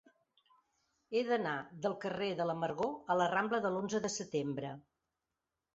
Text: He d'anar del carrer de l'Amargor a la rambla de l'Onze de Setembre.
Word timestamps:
He 1.17 1.21
d'anar 1.27 1.53
del 1.85 1.97
carrer 2.07 2.31
de 2.41 2.49
l'Amargor 2.53 2.97
a 3.05 3.19
la 3.23 3.29
rambla 3.37 3.61
de 3.67 3.75
l'Onze 3.77 4.05
de 4.09 4.13
Setembre. 4.19 4.75